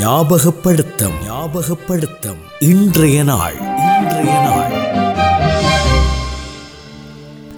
[0.00, 1.12] ஞாபகப்படுத்தம்.
[1.30, 2.36] ஞாபகப்படுத்தம்.
[2.58, 3.54] இன்றைய நாள்.
[4.00, 4.72] இன்றைய நாள்.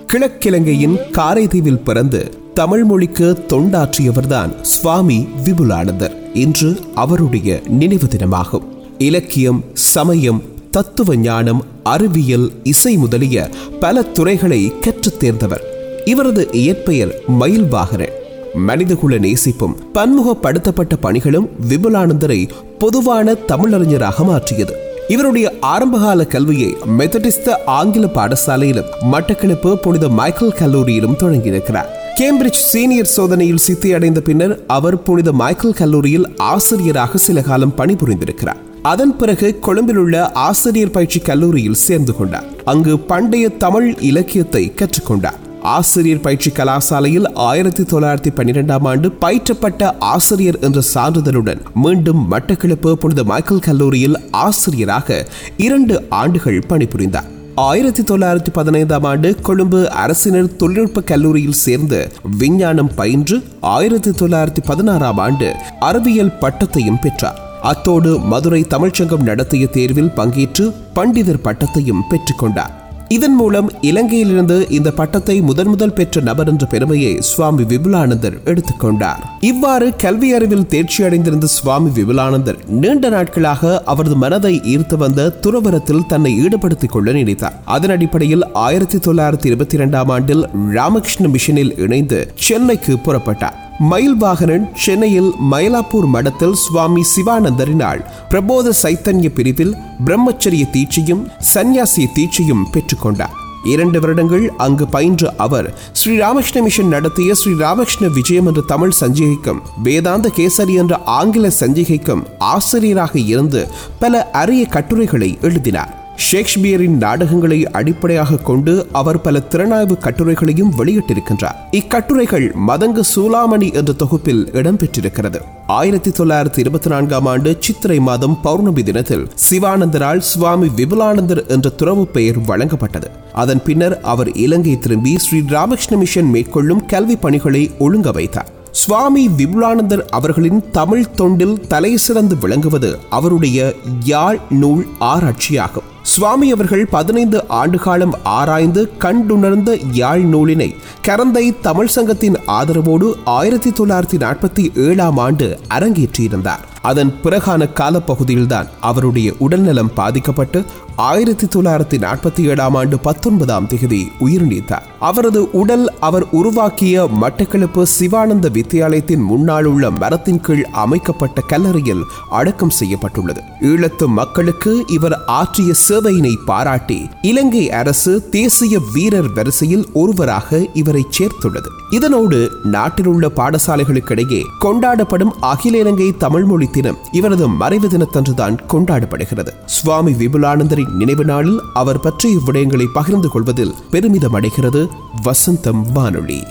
[0.06, 6.14] கிழக்கிழங்கையின் காரைதீவில் பிறந்து தமிழ் மொழிக்கு தொண்டாற்றியவர்தான் சுவாமி விபுலானந்தர்.
[6.34, 8.64] இன்று அவருடைய நினைவு தினமாகும்.
[8.98, 13.50] இலக்கியம் சமயம் தத்துவ ஞானம் அறிவியல் இசை முதலிய
[13.80, 15.62] பல துறைகளை கற்றுத் தேர்ந்தவர்.
[16.04, 18.17] இவரது இயற்பெயர் மயில்வாகரன்.
[18.54, 22.48] மனிதகுல நேசிப்பும் பன்முகப்படுத்தப்பட்ட பணிகளும் விபுலானந்தரை
[22.78, 24.76] பொதுவான தமிழறிஞராக மாற்றியது.
[25.08, 31.86] இவருடைய ஆரம்பகால கல்வியை மெத்தடிஸ்த ஆங்கில பாடசாலையிலும் மட்டக்களப்பு புனித மைக்கேல் கல்லூரியிலும் தொடங்கியிருக்கிறார்.
[32.16, 38.56] கேம்பிரிட்ஜ் சீனியர் சோதனையில் சித்தி அடைந்த பின்னர் அவர் புனித மைக்கேல் கல்லூரியில் ஆசிரியராக சில காலம் பணிபுரிந்திருக்கிறார்.
[38.82, 42.44] அதன் பிறகு கொழும்பில் உள்ள ஆசிரியர் பயிற்சி கல்லூரியில் சேர்ந்து கொண்டார்.
[42.64, 45.46] அங்கு பண்டைய தமிழ் இலக்கியத்தை கற்றுக்கொண்டார்.
[45.62, 53.58] ஆசிரியர் பயிற்சி கலாசாலையில் ஆயிரத்தி தொள்ளாயிரத்தி பன்னிரெண்டாம் ஆண்டு பயிற்றப்பட்ட ஆசிரியர் என்ற சான்றிதழுடன் மீண்டும் மட்டக்களப்பு புனித மைக்கேல்
[53.58, 57.28] கல்லூரியில் ஆசிரியராக இரண்டு ஆண்டுகள் பணிபுரிந்தார்.
[57.54, 65.54] ஆயிரத்தி தொள்ளாயிரத்தி பதினைந்தாம் ஆண்டு கொழும்பு அரசினர் தொழில்நுட்ப கல்லூரியில் சேர்ந்து விஞ்ஞானம் பயின்று ஆயிரத்தி தொள்ளாயிரத்தி பதினாறாம் ஆண்டு
[65.80, 67.46] அறிவியல் பட்டத்தையும் பெற்றார்.
[67.62, 72.77] அத்தோடு மதுரை தமிழ்ச்சங்கம் நடத்திய தேர்வில் பங்கேற்று பண்டிதர் பட்டத்தையும் பெற்றுக்கொண்டார்
[73.08, 79.96] இதன் மூலம் இலங்கையிலிருந்து இந்த பட்டத்தை முதன் முதல் பெற்ற நபர் என்ற பெருமையை சுவாமி விபுலானந்தர் எடுத்துக்கொண்டார் இவ்வாறு
[79.96, 86.90] கல்வி அறிவில் தேர்ச்சி அடைந்திருந்த சுவாமி விபுலானந்தர் நீண்ட நாட்களாக அவரது மனதை ஈர்த்து வந்த துறவரத்தில் தன்னை ஈடுபடுத்திக்
[86.90, 87.56] கொள்ள நினைத்தார்.
[87.64, 93.66] அதன் அடிப்படையில் ஆயிரத்தி தொள்ளாயிரத்தி இருபத்தி இரண்டாம் ஆண்டில் ராமகிருஷ்ண மிஷனில் இணைந்து சென்னைக்கு புறப்பட்டார்.
[93.80, 103.36] மயில்வாகனன் சென்னையில் மயிலாப்பூர் மடத்தில் சுவாமி சிவானந்தரினால் பிரபோத சைத்தன்ய பிரிவில் பிரம்மச்சரிய தீட்சையும் சந்நியாசிய தீட்சையும் பெற்றுக்கொண்டார்.
[103.64, 109.62] இரண்டு வருடங்கள் அங்கு பயின்ற அவர் ஸ்ரீ ராமகிருஷ்ண மிஷன் நடத்திய ஸ்ரீ ராமகிருஷ்ண விஜயம் என்ற தமிழ் சஞ்சிகைக்கும்
[109.82, 113.68] வேதாந்த கேசரி என்ற ஆங்கில சஞ்சிகைக்கும் ஆசிரியராக இருந்து
[113.98, 115.97] பல அரிய கட்டுரைகளை எழுதினார்.
[116.26, 121.58] ஷேக்ஸ்பியரின் நாடகங்களை அடிப்படையாக கொண்டு அவர் பல திறனாய்வு கட்டுரைகளையும் வெளியிட்டிருக்கின்றார்.
[121.70, 125.40] இக்கட்டுரைகள் மதங்க சூலாமணி என்ற தொகுப்பில் இடம்பெற்றிருக்கிறது.
[125.66, 132.40] ஆயிரத்தி தொள்ளாயிரத்தி இருபத்தி நான்காம் ஆண்டு சித்திரை மாதம் பௌர்ணமி தினத்தில் சிவானந்தரால் சுவாமி விபுலானந்தர் என்ற துறவு பெயர்
[132.40, 133.10] வழங்கப்பட்டது.
[133.32, 138.56] அதன் பின்னர் அவர் இலங்கை திரும்பி ஸ்ரீ ராமகிருஷ்ண மிஷன் மேற்கொள்ளும் கல்வி பணிகளை ஒழுங்க வைத்தார்.
[138.80, 143.74] சுவாமி விபுலானந்தர் அவர்களின் தமிழ் தொண்டில் தலை சிறந்து விளங்குவது அவருடைய
[144.04, 145.88] யாழ் நூல் ஆராய்ச்சியாகும்.
[146.02, 150.74] சுவாமி அவர்கள் பதினைந்து ஆண்டு காலம் ஆராய்ந்து கண்டுணர்ந்த யாழ் நூலினை
[151.08, 156.64] கரந்தை தமிழ் சங்கத்தின் ஆதரவோடு ஆயிரத்தி தொள்ளாயிரத்தி நாற்பத்தி ஏழாம் ஆண்டு அரங்கேற்றியிருந்தார்.
[156.82, 160.64] அதன் பிறகான காலப்பகுதியில்தான் அவருடைய உடல்நலம் பாதிக்கப்பட்டு
[160.96, 164.86] ஆயிரத்தி தொள்ளாயிரத்தி நாற்பத்தி ஏழாம் ஆண்டு பத்தொன்பதாம் திகதி உயிர் நீத்தார்.
[165.00, 173.42] அவரது உடல் அவர் உருவாக்கிய மட்டக்களப்பு சிவானந்த வித்தியாலயத்தின் முன்னால் உள்ள மரத்தின் கீழ் அமைக்கப்பட்ட கல்லறையில் அடக்கம் செய்யப்பட்டுள்ளது.
[173.60, 181.66] ஈழத்து மக்களுக்கு இவர் ஆற்றிய சேவையினை பாராட்டி இலங்கை அரசு தேசிய வீரர் வரிசையில் ஒருவராக இவரை சேர்த்துள்ளது.
[181.90, 189.48] இதனோடு நாட்டில் உள்ள பாடசாலைகளுக்கிடையே கொண்டாடப்படும் அகில இலங்கை தமிழ் மொழி தினம் இவரது மறைவு தினத்தன்றுதான் கொண்டாடப்படுகிறது.
[189.64, 194.88] சுவாமி விபுலானந்தரின் நினைவு நாளில் அவர் பற்றிய விடயங்களை பகிர்ந்து கொள்வதில் பெருமிதம் அடைகிறது
[195.22, 196.42] வசந்தம் வானொலி.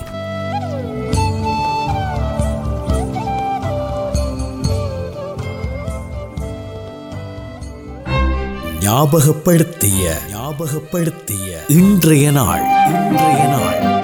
[8.79, 12.63] ஞாபகப்படுத்திய ஞாபகப்படுத்திய இன்றைய நாள்.
[12.87, 13.96] இன்றைய நாள்.